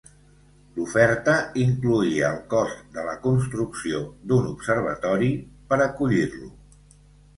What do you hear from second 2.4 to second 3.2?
cost de la